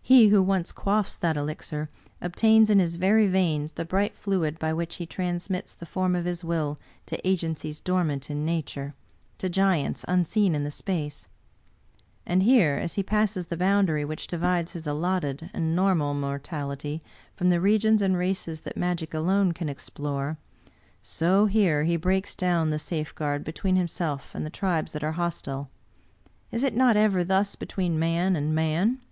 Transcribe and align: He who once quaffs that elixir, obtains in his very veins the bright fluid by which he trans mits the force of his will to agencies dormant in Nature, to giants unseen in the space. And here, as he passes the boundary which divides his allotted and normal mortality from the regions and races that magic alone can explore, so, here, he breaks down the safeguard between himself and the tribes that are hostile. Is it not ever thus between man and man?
He 0.00 0.28
who 0.28 0.42
once 0.42 0.72
quaffs 0.72 1.16
that 1.18 1.36
elixir, 1.36 1.90
obtains 2.22 2.70
in 2.70 2.78
his 2.78 2.96
very 2.96 3.26
veins 3.26 3.72
the 3.72 3.84
bright 3.84 4.14
fluid 4.14 4.58
by 4.58 4.72
which 4.72 4.94
he 4.94 5.04
trans 5.04 5.50
mits 5.50 5.74
the 5.74 5.84
force 5.84 6.16
of 6.16 6.24
his 6.24 6.42
will 6.42 6.78
to 7.04 7.28
agencies 7.28 7.78
dormant 7.78 8.30
in 8.30 8.42
Nature, 8.42 8.94
to 9.36 9.50
giants 9.50 10.06
unseen 10.08 10.54
in 10.54 10.62
the 10.62 10.70
space. 10.70 11.28
And 12.24 12.42
here, 12.42 12.78
as 12.80 12.94
he 12.94 13.02
passes 13.02 13.48
the 13.48 13.56
boundary 13.58 14.02
which 14.02 14.26
divides 14.26 14.72
his 14.72 14.86
allotted 14.86 15.50
and 15.52 15.76
normal 15.76 16.14
mortality 16.14 17.02
from 17.36 17.50
the 17.50 17.60
regions 17.60 18.00
and 18.00 18.16
races 18.16 18.62
that 18.62 18.78
magic 18.78 19.12
alone 19.12 19.52
can 19.52 19.68
explore, 19.68 20.38
so, 21.02 21.44
here, 21.44 21.84
he 21.84 21.98
breaks 21.98 22.34
down 22.34 22.70
the 22.70 22.78
safeguard 22.78 23.44
between 23.44 23.76
himself 23.76 24.34
and 24.34 24.46
the 24.46 24.48
tribes 24.48 24.92
that 24.92 25.04
are 25.04 25.12
hostile. 25.20 25.68
Is 26.50 26.64
it 26.64 26.74
not 26.74 26.96
ever 26.96 27.22
thus 27.24 27.56
between 27.56 27.98
man 27.98 28.36
and 28.36 28.54
man? 28.54 29.02